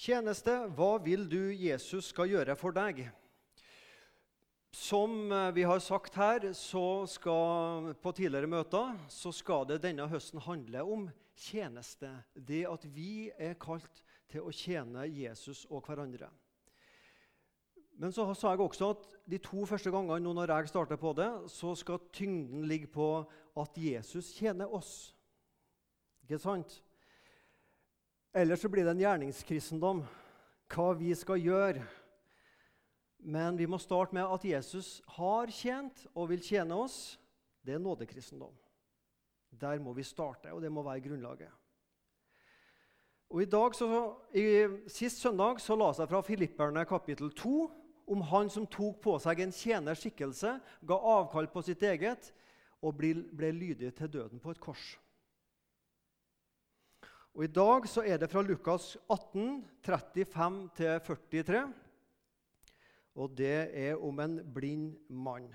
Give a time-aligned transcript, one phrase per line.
[0.00, 3.02] Tjeneste, hva vil du Jesus skal gjøre for deg?
[4.72, 10.08] Som eh, vi har sagt her så skal, på tidligere møter, så skal det denne
[10.08, 11.04] høsten handle om
[11.36, 12.14] tjeneste.
[12.32, 14.00] Det at vi er kalt
[14.32, 16.32] til å tjene Jesus og hverandre.
[18.00, 21.12] Men så sa jeg også at de to første gangene nå når jeg starter på
[21.18, 23.18] det, så skal tyngden ligge på
[23.52, 25.10] at Jesus tjener oss.
[26.24, 26.80] Ikke sant?
[28.32, 30.04] Ellers så blir det en gjerningskristendom,
[30.70, 31.82] hva vi skal gjøre.
[33.26, 37.18] Men vi må starte med at Jesus har tjent og vil tjene oss.
[37.66, 38.54] Det er nådekristendom.
[39.50, 41.50] Der må vi starte, og det må være grunnlaget.
[43.30, 43.90] Og i dag, så,
[44.34, 44.46] i,
[44.90, 47.52] Sist søndag så la seg fra Filipperne kapittel 2
[48.10, 52.32] om han som tok på seg en tjeners skikkelse, ga avkall på sitt eget
[52.82, 54.96] og ble, ble lydig til døden på et kors.
[57.36, 61.60] Og I dag så er det fra Lukas 18, 35-43.
[63.14, 65.46] Og det er om en blind mann.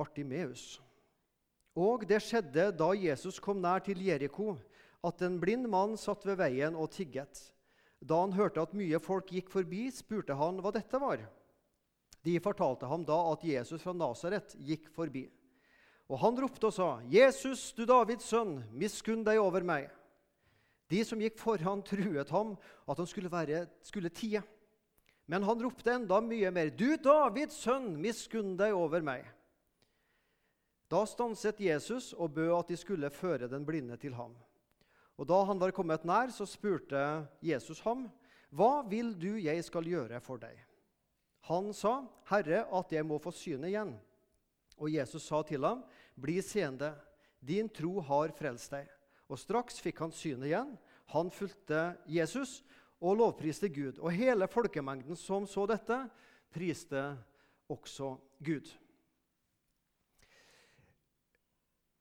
[0.00, 0.80] Bartimeus.
[1.76, 4.54] Og det skjedde da Jesus kom nær til Jeriko,
[5.04, 7.52] at en blind mann satt ved veien og tigget.
[8.00, 11.22] Da han hørte at mye folk gikk forbi, spurte han hva dette var.
[12.24, 15.26] De fortalte ham da at Jesus fra Nasaret gikk forbi.
[16.10, 19.90] Og han ropte og sa, 'Jesus, du Davids sønn, miskunn deg over meg.'
[20.90, 22.56] De som gikk foran, truet ham
[22.90, 24.42] at han skulle, være, skulle tie.
[25.30, 29.28] Men han ropte enda mye mer, 'Du Davids sønn, miskunn deg over meg.'
[30.90, 34.34] Da stanset Jesus og bød at de skulle føre den blinde til ham.
[35.16, 38.10] Og Da han var kommet nær, så spurte Jesus ham,
[38.50, 40.58] 'Hva vil du jeg skal gjøre for deg?'
[41.46, 44.00] Han sa, 'Herre, at jeg må få synet igjen.'
[44.80, 45.84] Og Jesus sa til ham,
[46.20, 46.92] 'Bli seende,
[47.40, 48.90] din tro har frelst deg.'
[49.30, 50.74] Og straks fikk han synet igjen.
[51.14, 52.60] Han fulgte Jesus
[53.00, 53.98] og lovpriste Gud.
[54.02, 55.96] Og hele folkemengden som så dette,
[56.52, 57.02] priste
[57.70, 58.66] også Gud.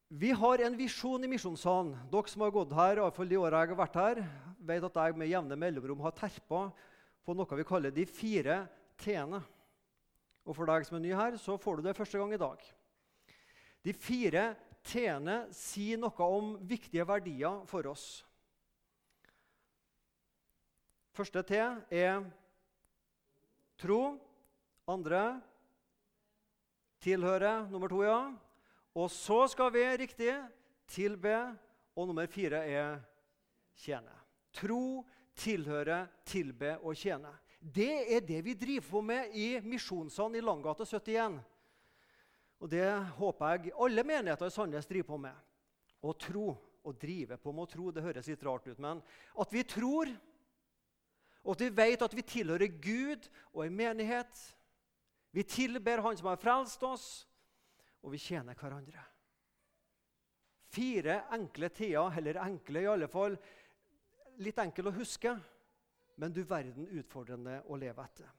[0.09, 1.93] Vi har en visjon i Misjonssalen.
[2.09, 4.23] Dere som har gått her, i fall de årene jeg har vært her,
[4.57, 6.63] vet at jeg med jevne mellomrom har terpa
[7.21, 8.63] på noe vi kaller de fire
[8.97, 9.43] t-ene.
[10.49, 12.65] Og for deg som er ny her, så får du det første gang i dag.
[13.89, 14.51] De fire
[14.85, 18.19] t-ene sier noe om viktige verdier for oss.
[21.17, 22.19] Første T er
[23.81, 24.13] tro.
[24.85, 25.23] Andre
[27.01, 27.65] tilhøre.
[27.73, 28.19] Nummer to, ja.
[28.93, 30.37] Og så skal vi riktig
[30.93, 31.33] tilbe.
[31.97, 32.99] Og nummer fire er
[33.73, 34.13] tjene.
[34.53, 35.01] Tro,
[35.33, 37.33] tilhøre, tilbe og tjene.
[37.57, 41.41] Det er det vi driver på med i Misjonssand i Langgata 71.
[42.59, 42.87] Og Det
[43.19, 45.35] håper jeg alle menigheter i Sandnes driver på med.
[46.03, 46.47] Å tro.
[46.83, 49.01] Å drive på med å tro, det høres litt rart ut, men
[49.43, 50.07] at vi tror,
[51.43, 54.31] og at vi vet at vi tilhører Gud og en menighet.
[55.35, 57.27] Vi tilber Han som har frelst oss,
[58.01, 59.03] og vi tjener hverandre.
[60.71, 63.35] Fire enkle tider, eller enkle i alle fall.
[64.39, 65.35] Litt enkel å huske,
[66.15, 68.29] men du verden utfordrende å leve etter.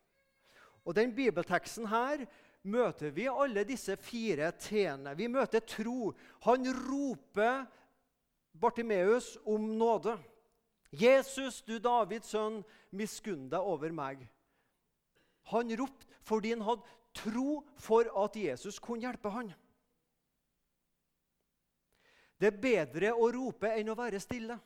[0.88, 2.24] Og Den bibelteksten her
[2.62, 5.14] møter vi alle disse fire t-ene.
[5.16, 6.12] Vi møter tro.
[6.46, 7.64] Han roper
[8.52, 10.18] Bartimeus om nåde.
[10.90, 14.26] 'Jesus, du Davids sønn, miskunn deg over meg.'
[15.54, 19.52] Han ropte fordi han hadde tro for at Jesus kunne hjelpe han.
[22.40, 24.56] Det er bedre å rope enn å være stille.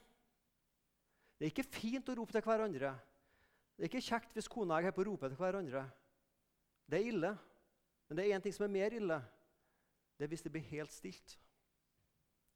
[1.39, 2.93] Det er ikke fint å rope til hverandre.
[3.75, 5.83] Det er ikke kjekt hvis kona og jeg er på å til hverandre.
[6.87, 7.33] Det er ille.
[8.09, 9.19] Men det er én ting som er mer ille.
[10.19, 11.39] Det er hvis det blir helt stilt.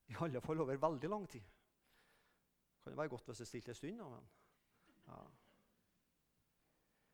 [0.09, 1.43] I alle fall over veldig lang tid.
[1.43, 4.03] Det kan jo være godt hvis det er stilt en stund.
[4.03, 4.29] Men,
[5.09, 5.21] ja.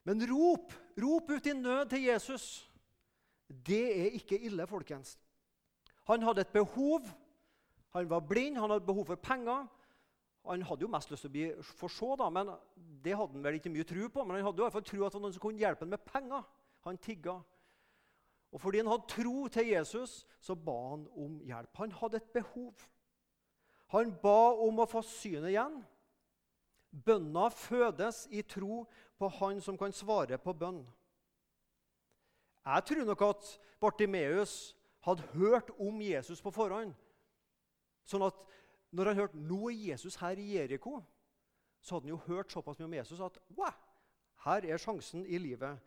[0.04, 0.72] men rop!
[1.02, 2.70] Rop ut i nød til Jesus.
[3.48, 5.18] Det er ikke ille, folkens.
[6.06, 7.00] Han hadde et behov.
[7.94, 9.66] Han var blind, han hadde behov for penger.
[10.44, 13.44] Han hadde jo mest lyst til å bli for se, da, men det hadde han
[13.46, 14.24] vel ikke mye tro på.
[14.24, 15.94] Men han hadde i hvert fall tro at det var noen som kunne hjelpe ham
[15.94, 16.48] med penger.
[16.84, 17.38] Han tigga.
[18.54, 21.76] Og fordi han hadde tro til Jesus, så ba han om hjelp.
[21.76, 22.74] Han hadde et behov.
[23.90, 25.80] Han ba om å få synet igjen.
[26.94, 28.84] Bønna fødes i tro
[29.18, 30.84] på han som kan svare på bønn.
[32.64, 33.50] Jeg tror nok at
[33.82, 36.94] Bartimeus hadde hørt om Jesus på forhånd.
[38.06, 38.38] Sånn at
[38.94, 41.00] når han hørte nå er Jesus her i Jeriko,
[41.82, 43.74] så hadde han jo hørt såpass mye om Jesus at wow,
[44.46, 45.82] her er sjansen i livet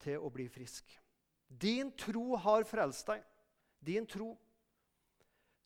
[0.00, 1.01] til å bli frisk.
[1.60, 3.22] Din tro har frelst deg.
[3.84, 4.32] Din tro.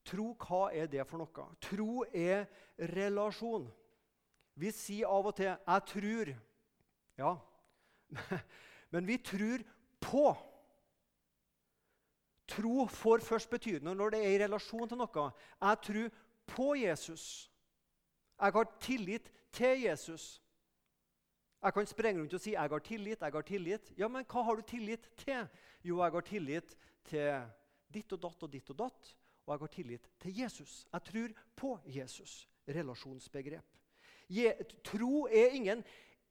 [0.06, 1.46] Tro, hva er det for noe?
[1.62, 2.46] Tro er
[2.94, 3.66] relasjon.
[4.56, 6.36] Vi sier av og til 'jeg tror'.
[7.18, 7.36] Ja,
[8.92, 9.64] men vi tror
[10.00, 10.36] på.
[12.46, 15.30] Tro får først betydning når det er i relasjon til noe.
[15.60, 16.10] Jeg tror
[16.46, 17.50] på Jesus.
[18.40, 20.42] Jeg har tillit til Jesus.
[21.62, 23.92] Jeg kan sprenge rundt og si 'jeg har tillit', 'jeg har tillit'.
[23.98, 25.48] Ja, Men hva har du tillit til?
[25.84, 27.42] Jo, jeg har tillit til
[27.94, 29.16] ditt og datt og ditt og datt.
[29.46, 30.86] Og jeg har tillit til Jesus.
[30.92, 32.48] Jeg tror på Jesus.
[32.68, 33.64] Relasjonsbegrep.
[34.28, 34.54] Je,
[34.84, 35.84] tro er ingen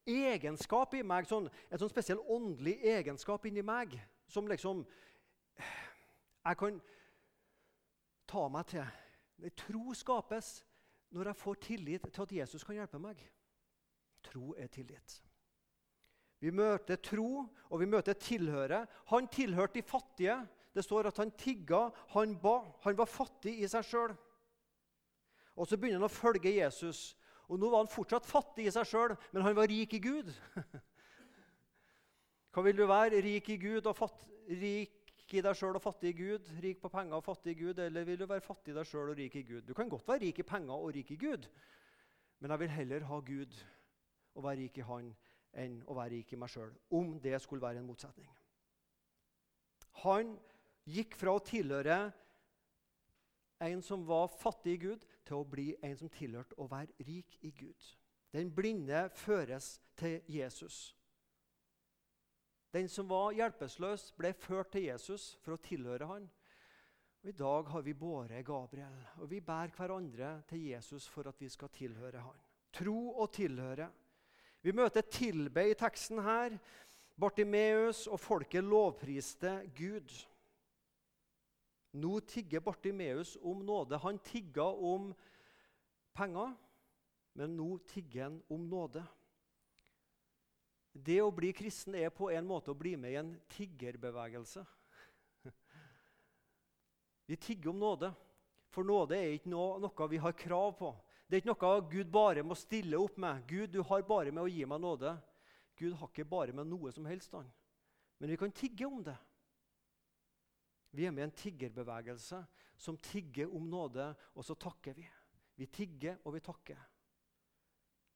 [0.05, 3.95] egenskap i meg, sånn, et sånn spesiell åndelig egenskap inni meg
[4.27, 4.85] som liksom
[6.45, 6.81] jeg kan
[8.27, 8.85] ta meg til.
[9.57, 10.59] Tro skapes
[11.15, 13.21] når jeg får tillit til at Jesus kan hjelpe meg.
[14.35, 15.21] Tro er tillit.
[16.43, 18.81] Vi møter tro, og vi møter tilhøre.
[19.13, 20.35] Han tilhørte de fattige.
[20.75, 22.57] Det står at han tigga, han ba.
[22.83, 24.15] Han var fattig i seg sjøl.
[25.55, 27.13] Og så begynner han å følge Jesus.
[27.47, 30.33] Og Nå var han fortsatt fattig i seg sjøl, men han var rik i Gud.
[32.51, 33.23] Hva vil du være?
[33.23, 36.91] Rik i Gud og fatt, rik i deg sjøl og fattig i Gud, rik på
[36.91, 39.39] penger og fattig i Gud, eller vil du være fattig i deg sjøl og rik
[39.39, 39.63] i Gud?
[39.63, 41.47] Du kan godt være rik i penger og rik i Gud,
[42.43, 43.57] men jeg vil heller ha Gud
[44.35, 45.13] og være rik i Han
[45.55, 48.27] enn å være rik i meg sjøl, om det skulle være en motsetning.
[50.03, 50.35] Han
[50.83, 51.99] gikk fra å tilhøre
[53.65, 57.39] en som var fattig i Gud, til å bli en som tilhørte å være rik
[57.47, 57.87] i Gud.
[58.35, 60.91] Den blinde føres til Jesus.
[62.75, 66.25] Den som var hjelpeløs, ble ført til Jesus for å tilhøre han.
[67.23, 71.39] Og I dag har vi båret Gabriel, og vi bærer hverandre til Jesus for at
[71.41, 72.43] vi skal tilhøre han.
[72.75, 73.87] Tro og tilhøre.
[74.65, 76.55] Vi møter tilbe i teksten her.
[77.21, 80.09] Bartimeus og folket lovpriste Gud.
[81.95, 83.99] Nå tigger Bartimeus om nåde.
[84.01, 85.11] Han tigga om
[86.17, 86.57] penger,
[87.37, 89.05] men nå tigger han om nåde.
[90.95, 94.65] Det å bli kristen er på en måte å bli med i en tiggerbevegelse.
[97.29, 98.15] Vi tigger om nåde,
[98.73, 100.95] for nåde er ikke noe, noe, vi har krav på.
[101.25, 103.45] Det er ikke noe Gud bare må stille opp med.
[103.49, 105.15] Gud, du har bare med å gi meg nåde.
[105.75, 107.33] Gud har ikke bare med noe som helst.
[107.33, 107.47] Han.
[108.21, 109.15] Men vi kan tigge om det.
[110.95, 112.39] Vi er med i en tiggerbevegelse
[112.77, 115.07] som tigger om nåde, og så takker vi.
[115.59, 116.79] Vi tigger, og vi takker.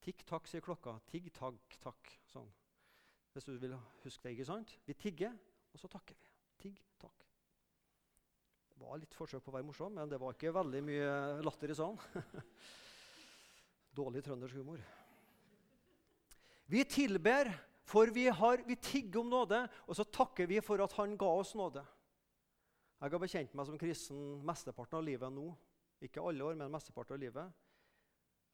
[0.04, 0.96] Tikk-takk, sier klokka.
[1.10, 2.12] Tigg takk takk.
[2.32, 2.48] Sånn.
[3.34, 4.36] Hvis du vil huske det.
[4.36, 4.76] ikke sant?
[4.86, 5.36] Vi tigger,
[5.74, 6.30] og så takker vi.
[6.60, 7.26] Tigg, takk.
[8.70, 11.10] Det var litt forsøk på å være morsom, men det var ikke veldig mye
[11.44, 12.00] latter i salen.
[14.00, 14.82] Dårlig trøndersk humor.
[16.70, 17.50] Vi tilber,
[17.90, 21.32] for vi, har, vi tigger om nåde, og så takker vi for at Han ga
[21.42, 21.84] oss nåde.
[23.00, 25.48] Jeg har bekjent meg som kristen mesteparten av livet nå.
[26.04, 27.60] Ikke alle år, men mesteparten av livet.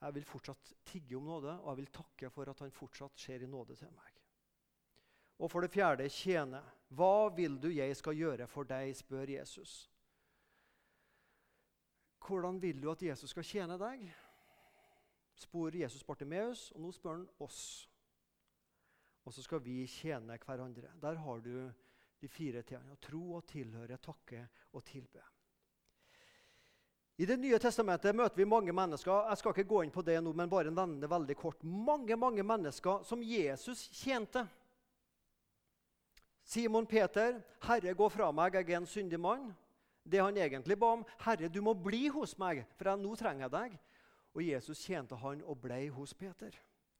[0.02, 3.44] Jeg vil fortsatt tigge om nåde, og jeg vil takke for at Han fortsatt ser
[3.44, 4.22] i nåde til meg.
[5.42, 6.62] Og for det fjerde tjene.
[6.96, 9.90] Hva vil du jeg skal gjøre for deg, spør Jesus.
[12.26, 14.08] Hvordan vil du at Jesus skal tjene deg?
[15.36, 17.90] Spør Jesus Bartimeus, og nå spør han oss.
[19.26, 20.92] Og så skal vi tjene hverandre.
[21.02, 21.72] Der har du
[22.22, 22.98] de fire t-ene.
[23.02, 25.24] Tro og tilhøre, takke og tilbe.
[27.18, 30.18] I Det nye testamentet møter vi mange mennesker jeg skal ikke gå inn på det
[30.20, 31.64] nå, men bare nevne veldig kort.
[31.64, 34.44] Mange mange mennesker som Jesus tjente.
[36.44, 39.56] Simon Peter, 'Herre, gå fra meg, jeg er en syndig mann.'
[40.06, 43.48] Det han egentlig ba om, 'Herre, du må bli hos meg, for jeg, nå trenger
[43.48, 43.80] jeg deg.'
[44.36, 46.56] Og Jesus tjente han og blei hos Peter.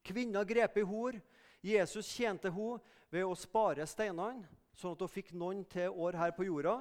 [0.06, 1.18] Kvinna grep i hor.
[1.64, 2.80] Jesus tjente henne
[3.12, 6.78] ved å spare steinene, sånn at hun fikk noen til år her på jorda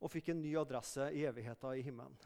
[0.00, 2.16] og fikk en ny adresse i evigheten i himmelen.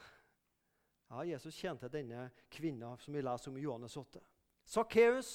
[1.09, 4.21] Ja, Jesus tjente denne kvinna som vi leser om i Johannes 8.
[4.69, 5.31] Sakkeus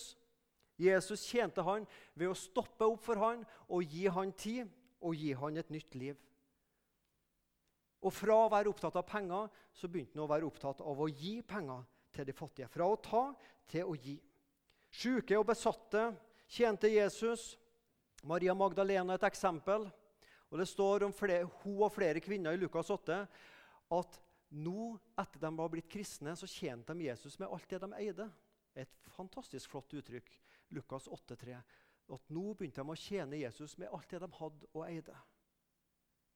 [0.77, 1.85] Jesus tjente han
[2.17, 4.69] ved å stoppe opp for han og gi han tid
[5.03, 6.17] og gi han et nytt liv.
[8.03, 11.07] Og Fra å være opptatt av penger så begynte han å være opptatt av å
[11.07, 12.69] gi penger til de fattige.
[12.71, 13.23] Fra å ta
[13.69, 14.15] til å gi.
[14.93, 16.11] Syke og besatte
[16.47, 17.53] tjente Jesus.
[18.23, 19.89] Maria Magdalena er et eksempel.
[20.53, 23.23] Og Det står om flere, hun og flere kvinner i Lukas 8
[23.93, 24.19] at
[24.53, 28.27] nå, etter de var blitt kristne, så tjente de Jesus med alt det de eide.
[28.77, 30.29] Et fantastisk flott uttrykk.
[30.77, 31.57] Lukas 8,3.
[32.13, 35.15] At nå begynte de å tjene Jesus med alt det de hadde og eide.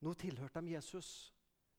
[0.02, 1.10] Nå tilhørte de Jesus.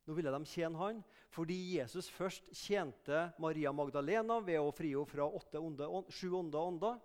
[0.09, 5.05] Nå ville de tjene han, fordi Jesus først tjente Maria Magdalena ved å fri henne
[5.05, 5.27] fra
[5.61, 6.97] onde, sju onde ånder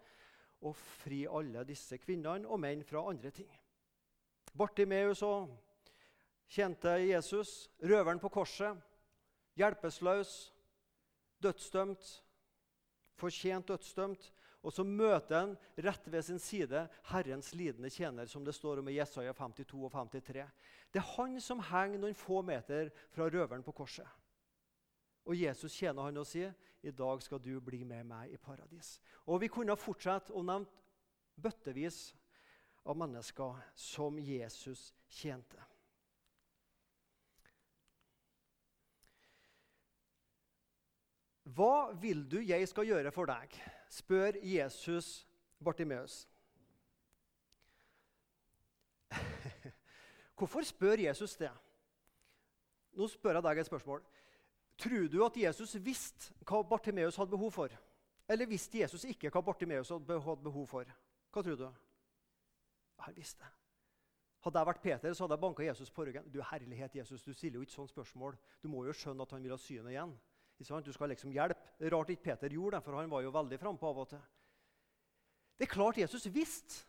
[0.64, 3.50] og fri alle disse kvinnene og menn fra andre ting.
[4.56, 5.52] Bartimeus òg
[6.48, 7.68] tjente Jesus.
[7.84, 8.80] Røveren på korset.
[9.60, 10.54] Hjelpeløs.
[11.44, 12.24] Dødsdømt.
[13.20, 14.32] fortjent dødsdømt.
[14.64, 18.88] Og så møter han rett ved sin side Herrens lidende tjener, som det står om
[18.88, 20.46] i Jesaja 52 og 53.
[20.94, 24.08] Det er han som henger noen få meter fra røveren på korset.
[25.28, 26.54] Og Jesus tjener han og sier,
[26.84, 29.00] 'I dag skal du bli med meg i paradis'.
[29.28, 30.82] Og Vi kunne fortsatt og nevnt
[31.36, 32.14] bøttevis
[32.86, 35.60] av mennesker som Jesus tjente.
[41.44, 43.52] Hva vil du jeg skal gjøre for deg?
[43.94, 45.28] Spør Jesus
[45.64, 46.30] Bartimeus.
[50.38, 51.52] Hvorfor spør Jesus det?
[52.94, 54.04] Nå spør jeg deg et spørsmål.
[54.78, 57.70] Tror du at Jesus visste hva Bartimeus hadde behov for?
[58.30, 60.90] Eller visste Jesus ikke hva Bartimeus hadde behov for?
[61.34, 61.68] Hva tror du?
[63.06, 63.46] Han visste.
[64.44, 66.26] Hadde jeg vært Peter, så hadde jeg banka Jesus på ryggen.
[66.34, 68.38] Du herlighet, Jesus, du stiller jo ikke sånne spørsmål.
[68.64, 70.18] Du må jo skjønne at han vil ha synet igjen.
[70.64, 71.60] Du skal liksom hjelpe.
[71.92, 74.24] Rart ikke Peter gjorde det, for han var jo veldig frampå av og til.
[75.58, 76.86] Det er klart Jesus visste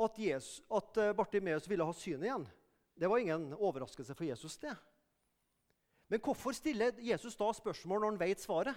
[0.00, 2.46] at, Jesus, at eh, Bartimeus ville ha synet igjen.
[2.94, 4.74] Det var ingen overraskelse for Jesus, det.
[6.08, 8.76] Men hvorfor stiller Jesus da spørsmål når han vet svaret?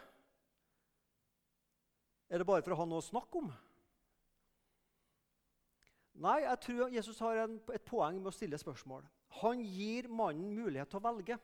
[2.29, 3.51] Er det bare for å ha noe å snakke om?
[6.17, 9.05] Nei, jeg tror Jesus har en, et poeng med å stille spørsmål.
[9.43, 11.37] Han gir mannen mulighet til å velge.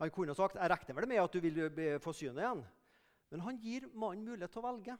[0.00, 2.64] Han kunne sagt jeg regner vel med at du vil få synet igjen.
[3.32, 4.96] Men han gir mannen mulighet til å velge.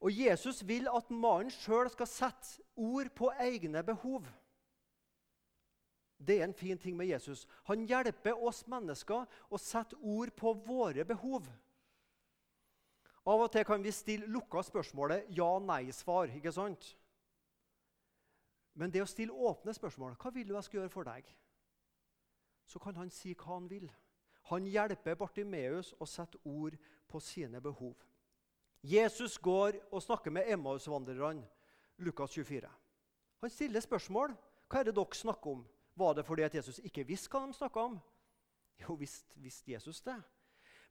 [0.00, 4.24] Og Jesus vil at mannen sjøl skal sette ord på egne behov.
[6.20, 7.46] Det er en fin ting med Jesus.
[7.68, 11.48] Han hjelper oss mennesker å sette ord på våre behov.
[13.28, 16.32] Av og til kan vi stille lukka spørsmålet ja-nei-svar.
[16.32, 16.94] ikke sant?
[18.74, 21.28] Men det å stille åpne spørsmål Hva vil du jeg skal gjøre for deg?
[22.70, 23.88] Så kan han si hva han vil.
[24.50, 26.76] Han hjelper Bartimeus å sette ord
[27.10, 27.96] på sine behov.
[28.86, 31.42] Jesus går og snakker med Emmausvandrerne,
[32.00, 32.70] Lukas 24.
[33.42, 34.32] Han stiller spørsmål.
[34.70, 35.64] Hva er det dere snakker om?
[35.98, 37.98] Var det fordi at Jesus ikke visste hva de snakka om?
[38.80, 40.16] Jo, visst visste Jesus det.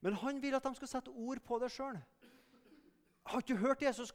[0.02, 1.98] Men han vil at de skal sette ord på det sjøl.
[3.30, 4.12] Har ikke hørt Jesus,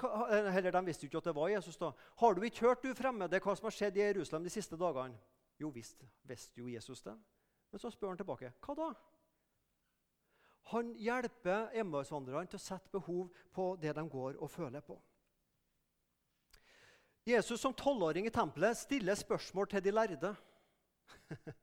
[0.53, 1.77] Heller, De visste jo ikke at det var Jesus.
[1.77, 1.91] da.
[2.17, 5.19] Har du ikke hørt du fremmede, hva som har skjedd i Jerusalem de siste dagene?
[5.61, 7.15] Jo visst visste jo Jesus det.
[7.75, 8.53] Men så spør han tilbake.
[8.63, 8.85] Hva da?
[10.71, 14.95] Han hjelper Emmausvandrerne til å sette behov på det de går og føler på.
[17.27, 20.31] Jesus som tolvåring i tempelet stiller spørsmål til de lærde.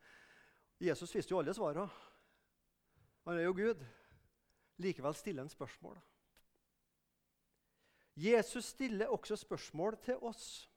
[0.89, 1.87] Jesus visste jo alle svarene.
[3.23, 3.87] Han er jo Gud.
[4.83, 5.95] Likevel stiller han spørsmål.
[8.19, 10.67] Jesus stiller også spørsmål til oss,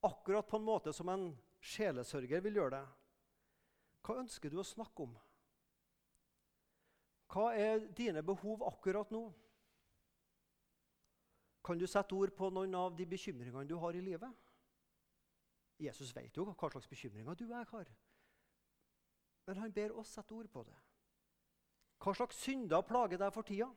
[0.00, 1.28] akkurat på en måte som en
[1.60, 2.84] sjelesørger vil gjøre det.
[4.02, 5.14] Hva ønsker du å snakke om?
[7.32, 9.22] Hva er dine behov akkurat nå?
[11.62, 14.30] Kan du sette ord på noen av de bekymringene du har i livet?
[15.82, 17.92] Jesus vet jo hva slags bekymringer du og jeg har.
[19.46, 20.76] Men han ber oss sette ord på det.
[22.02, 23.70] Hva slags synder plager deg for tida?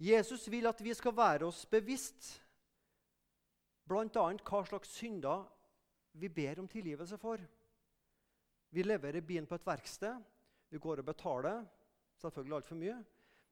[0.00, 2.34] Jesus vil at vi skal være oss bevisst
[3.88, 4.26] bl.a.
[4.44, 5.46] hva slags synder
[6.16, 7.40] vi ber om tilgivelse for.
[8.70, 10.22] Vi leverer bilen på et verksted.
[10.70, 11.64] Vi går og betaler.
[12.20, 12.96] Selvfølgelig altfor mye.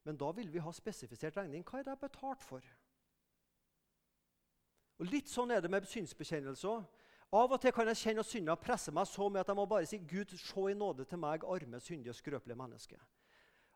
[0.05, 1.63] Men da vil vi ha spesifisert regning.
[1.63, 2.67] Hva er det jeg har betalt for?
[4.99, 6.75] Og Litt sånn er det med synsbekjennelse.
[7.35, 9.65] Av og til kan jeg kjenne at synda presser meg så mye at jeg må
[9.67, 12.99] bare si Gud, se i nåde til meg, arme, syndige og skrøpelige menneske.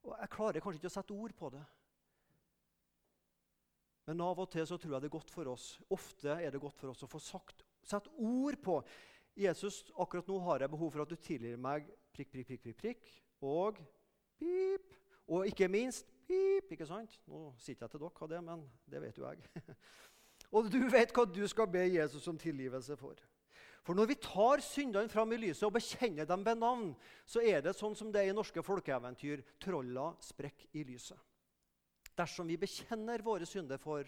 [0.06, 1.64] Og Jeg klarer kanskje ikke å sette ord på det.
[4.08, 6.62] Men av og til så tror jeg det er godt for oss ofte er det
[6.62, 8.80] godt for oss å få sagt, sett ord på
[9.40, 12.78] 'Jesus, akkurat nå har jeg behov for at du tilgir meg prikk, prikk, prikk, prikk,
[12.82, 13.80] prikk, og
[14.40, 14.96] pip.
[15.30, 16.72] Og ikke minst pip.
[16.72, 17.16] ikke sant?
[17.30, 19.64] Nå sitter jeg til dere av det, men det vet jo jeg.
[20.56, 23.16] og du vet hva du skal be Jesus om tilgivelse for.
[23.86, 26.90] For når vi tar syndene fram i lyset og bekjenner dem ved navn,
[27.26, 31.18] så er det sånn som det er i norske folkeeventyr trolla sprekk i lyset.
[32.20, 34.04] Dersom vi bekjenner våre synder for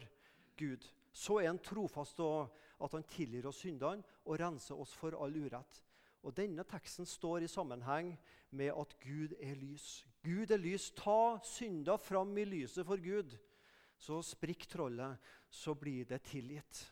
[0.60, 2.52] Gud, så er han trofast og
[2.82, 5.82] at han tilgir oss syndene og renser oss for all urett.
[6.22, 8.14] Og Denne teksten står i sammenheng
[8.52, 10.06] med at Gud er lys.
[10.24, 10.92] Gud er lys.
[10.96, 13.38] Ta synda fram i lyset for Gud,
[13.98, 15.18] så sprikker trollet,
[15.50, 16.92] så blir det tilgitt.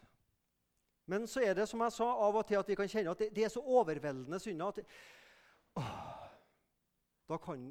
[1.10, 3.22] Men så er det som jeg sa, av og til at vi kan kjenne at
[3.22, 4.86] det, det er så overveldende synder at det,
[7.30, 7.70] Da kan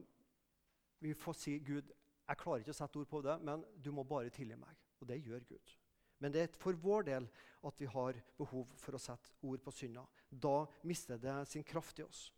[1.03, 1.91] vi få si Gud,
[2.29, 4.75] jeg klarer ikke å sette ord på det, men du må bare tilgi meg.
[5.01, 5.75] Og det gjør Gud.
[6.19, 7.29] Men det er for vår del
[7.67, 10.05] at vi har behov for å sette ord på synda.
[10.31, 12.29] Da mister det sin kraft i oss.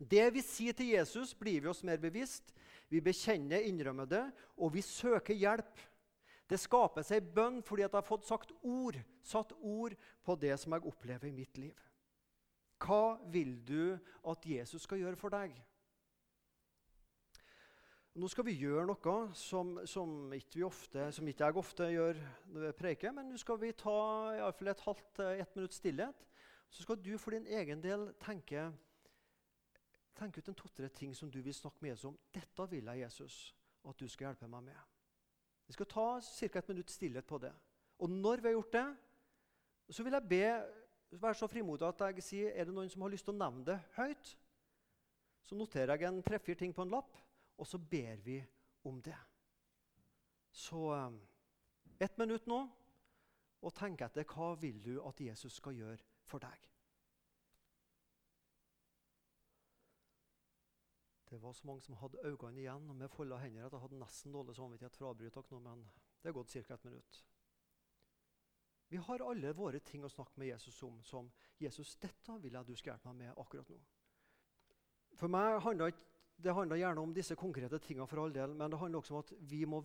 [0.00, 2.54] Det vi sier til Jesus, blir vi oss mer bevisst.
[2.88, 4.24] Vi bekjenner, innrømmer det,
[4.56, 5.82] og vi søker hjelp.
[6.50, 9.94] Det skaper seg bønn fordi jeg har fått sagt ord, satt ord
[10.26, 11.76] på det som jeg opplever i mitt liv.
[12.80, 15.52] Hva vil du at Jesus skal gjøre for deg?
[18.18, 22.18] Nå skal vi gjøre noe som, som, ikke, ofte, som ikke, jeg ofte gjør
[22.50, 23.12] når jeg preker.
[23.14, 23.92] Men nå skal vi ta
[24.34, 26.24] i alle fall et halvt ett minutt stillhet.
[26.74, 28.64] Så skal du for din egen del tenke,
[30.18, 32.18] tenke ut en to-tre ting som du vil snakke med Jesus om.
[32.34, 33.38] Dette vil jeg, Jesus,
[33.86, 34.82] at du skal hjelpe meg med.
[35.70, 36.50] Vi skal ta ca.
[36.58, 37.54] et minutt stillhet på det.
[38.02, 38.86] Og når vi har gjort det,
[39.90, 40.44] så vil jeg be
[41.22, 43.66] være så frimodig at jeg sier er det noen som har lyst til å nevne
[43.70, 44.36] det høyt.
[45.46, 47.14] Så noterer jeg en tre-fire ting på en lapp
[47.60, 48.38] og så ber vi
[48.88, 49.16] om det.
[50.50, 51.20] Så um,
[52.00, 52.60] ett minutt nå,
[53.60, 56.68] og tenk etter hva vil du at Jesus skal gjøre for deg.
[61.30, 63.98] Det var så mange som hadde øynene igjen og med folda hender at jeg hadde
[64.00, 65.84] nesten dårlig samvittighet for å avbryte dere nå, men
[66.22, 66.74] det er gått ca.
[66.74, 67.20] et minutt.
[68.90, 72.66] Vi har alle våre ting å snakke med Jesus om som 'Jesus, dette vil jeg
[72.66, 73.80] du skal hjelpe meg med akkurat nå'.
[75.14, 76.09] For meg handler ikke
[76.42, 79.22] det handler gjerne om disse konkrete tingene, for all del, men det handler også om
[79.24, 79.82] at vi må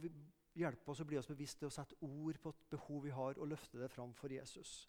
[0.55, 3.39] hjelpe oss å bli oss bevisst til å sette ord på et behov vi har,
[3.39, 4.85] og løfte det fram for Jesus.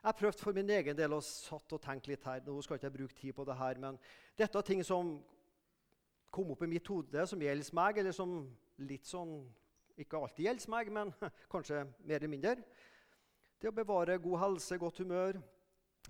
[0.00, 2.40] Jeg prøvde for min egen del å satt og tenke litt her.
[2.46, 3.98] Nå skal jeg ikke bruke tid på det her, men
[4.38, 5.18] dette er ting som
[6.32, 8.38] kom opp i mitt hode, som gjelder meg, eller som
[8.80, 9.42] litt sånn
[10.00, 11.10] Ikke alltid gjelder meg, men
[11.52, 12.54] kanskje mer eller mindre.
[13.60, 15.36] Det å bevare god helse, godt humør,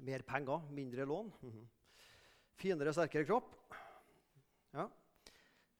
[0.07, 1.33] mer penger, mindre lån.
[1.43, 1.65] Mhm.
[2.61, 3.57] Finere, sterkere kropp.
[4.77, 4.87] Ja.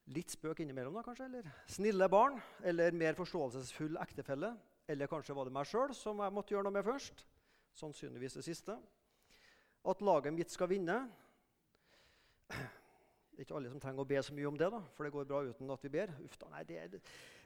[0.09, 1.27] Litt spøk innimellom, da, kanskje?
[1.29, 2.39] Eller snille barn?
[2.65, 4.55] Eller mer forståelsesfull ektefelle?
[4.89, 7.25] Eller kanskje var det meg sjøl som jeg måtte gjøre noe med først?
[7.77, 8.75] Sannsynligvis det siste.
[9.87, 10.97] At laget mitt skal vinne.
[13.31, 15.13] Det er ikke alle som trenger å be så mye om det, da, for det
[15.13, 16.11] går bra uten at vi ber.
[16.25, 16.99] Uff da, nei, det,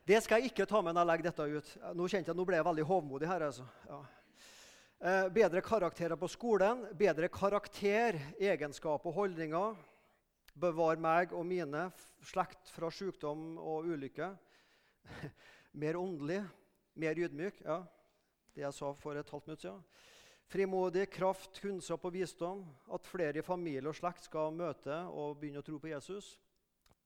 [0.08, 1.74] det, skal jeg ikke ta med når jeg legger dette ut.
[1.96, 3.46] Nå kjente jeg, nå ble jeg veldig hovmodig her.
[3.46, 3.68] altså.
[3.88, 4.00] Ja.
[5.06, 9.78] Eh, bedre karakterer på skolen, bedre karakter, egenskaper og holdninger.
[10.56, 11.90] Bevar meg og mine
[12.24, 14.30] slekt fra sykdom og ulykke.
[15.82, 16.40] mer åndelig,
[16.96, 17.60] mer ydmyk.
[17.66, 17.82] Ja,
[18.56, 19.82] det jeg sa for et halvt minutt siden.
[20.48, 22.64] Frimodig, kraft, kunnskap og visdom.
[22.94, 26.36] At flere i familie og slekt skal møte og begynne å tro på Jesus.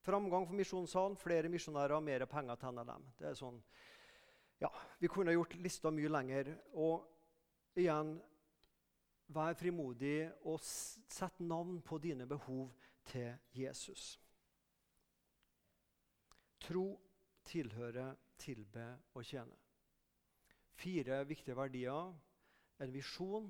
[0.06, 3.08] Framgang for misjonssalen, flere misjonærer og mer penger til NLM.
[3.20, 3.58] Det er sånn,
[4.62, 6.54] ja, Vi kunne gjort lista mye lenger.
[6.76, 8.14] Og igjen,
[9.34, 12.70] vær frimodig og sett navn på dine behov
[13.06, 14.20] til Jesus.
[16.60, 17.00] Tro,
[17.46, 19.56] tilhøre, tilbe og tjene.
[20.80, 22.14] Fire viktige verdier.
[22.80, 23.50] En visjon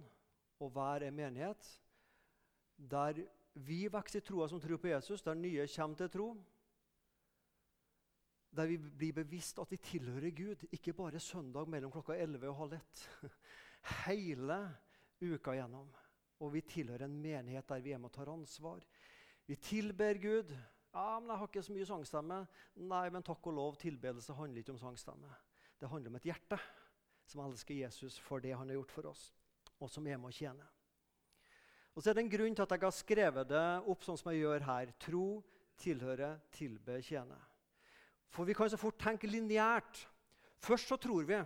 [0.60, 1.68] og hver en menighet
[2.80, 3.20] der
[3.54, 6.28] vi vokser i troa som tror på Jesus, der nye kommer til tro.
[8.56, 12.56] Der vi blir bevisst at vi tilhører Gud, ikke bare søndag mellom klokka 11 og
[12.56, 13.04] halv 1.
[14.06, 14.60] Hele
[15.22, 15.92] uka gjennom.
[16.40, 18.86] Og vi tilhører en menighet der vi er med og tar ansvar.
[19.50, 20.52] Vi tilber Gud.
[20.94, 24.62] Ja, men 'Jeg har ikke så mye sangstemme.' Nei, men takk og lov, tilbedelse handler
[24.62, 25.30] ikke om sangstemme.
[25.82, 26.60] Det handler om et hjerte
[27.26, 29.34] som elsker Jesus for det han har gjort for oss,
[29.80, 30.68] og som er med å tjene.
[31.96, 34.32] Og så er det en grunn til at jeg har skrevet det opp sånn som
[34.32, 34.92] jeg gjør her.
[35.00, 35.44] Tro,
[35.78, 37.38] tilhøre, tilbe, tjene.
[38.30, 40.04] For vi kan så fort tenke lineært.
[40.60, 41.40] Først så tror vi.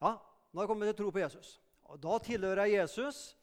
[0.00, 1.60] Ja, nå har jeg kommet til tro på Jesus.
[1.82, 3.36] Og Da tilhører jeg Jesus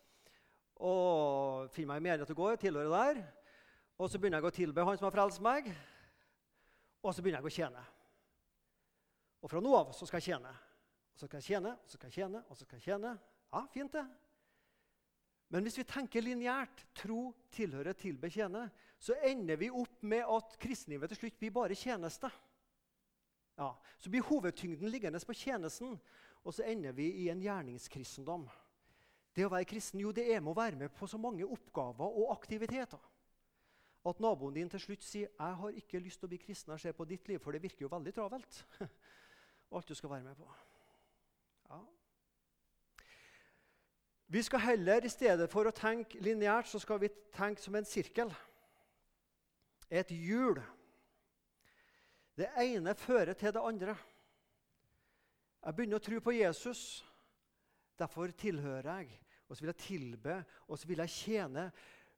[0.77, 2.55] og finner meg i menigheten og går.
[2.55, 3.40] tilhører der.
[4.01, 5.67] Og så begynner jeg å tilbe Han som har frelst meg,
[7.05, 7.83] og så begynner jeg å tjene.
[9.41, 10.53] Og fra nå av så skal jeg tjene.
[11.13, 13.11] Og så skal jeg tjene, og så skal jeg tjene, og så skal jeg tjene.
[13.51, 14.03] Ja, fint det.
[15.51, 17.19] Men hvis vi tenker lineært, tro,
[17.53, 18.63] tilhøre, tilbe, tjene,
[19.01, 22.31] så ender vi opp med at kristenlivet til slutt blir bare tjeneste.
[23.59, 25.99] Ja, Så blir hovedtyngden liggende på tjenesten,
[26.41, 28.47] og så ender vi i en gjerningskristendom.
[29.35, 32.07] Det å være kristen jo, det er med å være med på så mange oppgaver
[32.07, 33.10] og aktiviteter.
[34.05, 36.79] At naboen din til slutt sier 'Jeg har ikke lyst til å bli kristen og
[36.79, 38.65] se på ditt liv', for det virker jo veldig travelt.
[39.71, 40.53] Alt du skal være med på.
[41.69, 41.79] Ja.
[44.27, 47.85] Vi skal heller, i stedet for å tenke lineært, så skal vi tenke som en
[47.85, 48.33] sirkel.
[49.89, 50.61] Et hjul.
[52.37, 53.95] Det ene fører til det andre.
[55.65, 57.05] Jeg begynner å tro på Jesus.
[57.99, 59.19] Derfor tilhører jeg.
[59.47, 60.37] Og så vil jeg tilbe,
[60.67, 61.65] og så vil jeg tjene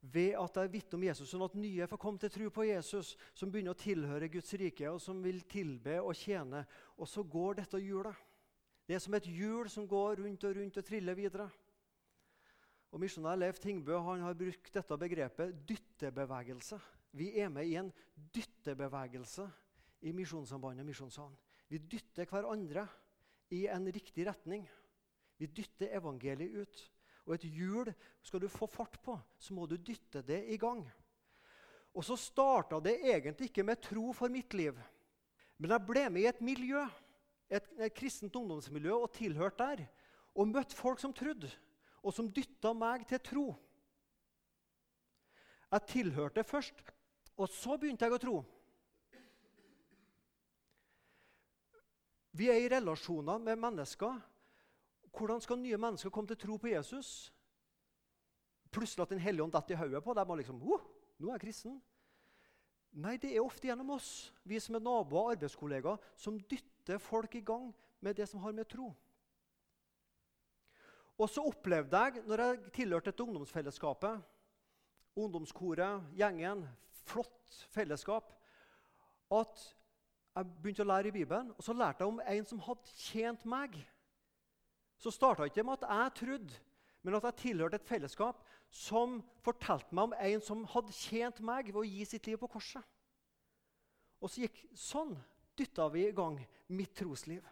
[0.03, 3.13] ved at jeg vitner om Jesus, sånn at nye får komme til tro på Jesus,
[3.31, 6.65] som begynner å tilhøre Guds rike, og som vil tilbe og tjene.
[6.99, 8.17] Og så går dette hjulet.
[8.83, 11.47] Det er som et hjul som går rundt og rundt og triller videre.
[12.91, 16.77] Og Misjonær Leif Tingbø han har brukt dette begrepet dyttebevegelse.
[17.15, 17.89] Vi er med i en
[18.35, 19.47] dyttebevegelse
[20.03, 21.37] i Misjonssambandet Misjonssalen.
[21.71, 22.83] Vi dytter hverandre
[23.55, 24.67] i en riktig retning.
[25.39, 26.83] Vi dytter evangeliet ut.
[27.23, 27.91] Og et hjul
[28.23, 30.83] skal du få fart på, så må du dytte det i gang.
[31.93, 34.77] Og så starta det egentlig ikke med tro for mitt liv.
[35.57, 36.81] Men jeg ble med i et miljø,
[37.53, 39.85] et, et kristent ungdomsmiljø og tilhørte der.
[40.33, 41.51] Og møtte folk som trodde
[42.03, 43.45] og som dytta meg til tro.
[45.71, 46.83] Jeg tilhørte først,
[47.39, 48.35] og så begynte jeg å tro.
[52.33, 54.19] Vi er i relasjoner med mennesker.
[55.13, 57.33] Hvordan skal nye mennesker komme til tro på Jesus?
[58.71, 60.81] Plutselig at Den hellige ånd detter i hodet på dem og liksom oh,
[61.19, 61.81] 'Nå er jeg kristen.'
[62.93, 67.35] Nei, det er ofte gjennom oss, vi som er naboer og arbeidskollegaer, som dytter folk
[67.35, 67.71] i gang
[68.01, 68.91] med det som har med tro.
[71.17, 74.21] Og så opplevde jeg, når jeg tilhørte dette ungdomsfellesskapet,
[75.15, 78.29] ungdomskoret, gjengen, flott fellesskap,
[79.31, 79.75] at
[80.35, 81.51] jeg begynte å lære i Bibelen.
[81.57, 83.77] Og så lærte jeg om en som hadde tjent meg.
[85.03, 86.59] Så starta ikke med at jeg trodde,
[87.03, 88.39] men at jeg tilhørte et fellesskap
[88.71, 92.47] som fortalte meg om en som hadde tjent meg ved å gi sitt liv på
[92.53, 92.83] korset.
[94.23, 95.11] Og så gikk sånn
[95.59, 96.39] dytta vi i gang
[96.71, 97.43] mitt trosliv.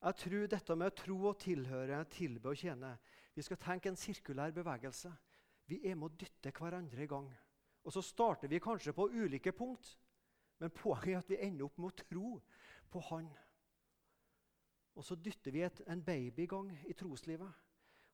[0.00, 2.94] Jeg tror dette med å tro og tilhøre, tilbe og tjene
[3.36, 5.12] Vi skal tenke en sirkulær bevegelse.
[5.68, 7.28] Vi er med å dytte hverandre i gang.
[7.84, 9.92] Og Så starter vi kanskje på ulike punkt,
[10.58, 12.32] men poenget er at vi ender opp med å tro
[12.90, 13.28] på Han.
[14.98, 17.50] Og så dytter vi et, en baby i gang i troslivet.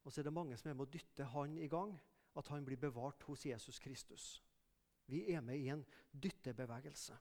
[0.04, 1.96] Og så er det mange som er med å dytte han i gang,
[2.36, 4.26] at han blir bevart hos Jesus Kristus.
[5.06, 7.16] Vi er med i en dyttebevegelse.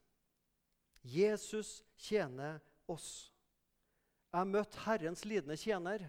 [1.06, 3.32] Jesus tjener oss.
[4.34, 6.04] Jeg møtte Herrens lidende tjener.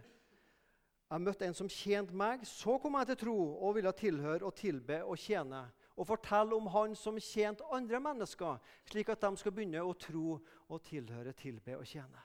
[1.07, 2.43] Jeg møtte en som tjente meg.
[2.49, 5.63] Så kom jeg til tro og ville tilhøre og tilbe og tjene.
[5.97, 8.59] Og fortelle om han som tjente andre mennesker,
[8.91, 12.25] slik at de skal begynne å tro og tilhøre, tilbe og tjene.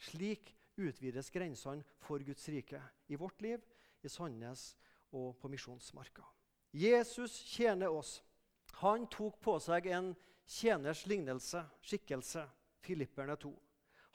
[0.00, 3.60] Slik utvides grensene for Guds rike i vårt liv,
[4.00, 4.70] i Sandnes
[5.12, 6.24] og på misjonsmarka.
[6.72, 8.20] Jesus tjener oss.
[8.80, 10.14] Han tok på seg en
[10.46, 12.46] tjeners lignelse, skikkelse,
[12.80, 13.50] Filipperne 2.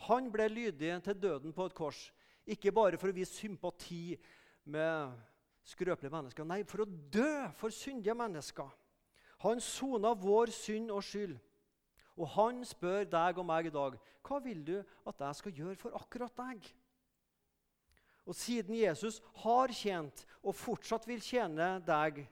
[0.10, 2.00] Han ble lydig til døden på et kors,
[2.46, 4.16] ikke bare for å vise sympati
[4.72, 5.14] med
[5.66, 8.70] skrøpelige mennesker, nei, for å dø for syndige mennesker.
[9.46, 11.36] Han sona vår synd og skyld.
[12.16, 15.80] Og han spør deg og meg i dag hva vil du at jeg skal gjøre
[15.80, 16.70] for akkurat deg.
[18.26, 22.24] Og siden Jesus har tjent og fortsatt vil tjene deg,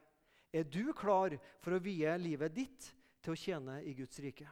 [0.54, 2.90] er du klar for å vie livet ditt
[3.22, 4.48] til å tjene i Guds rike?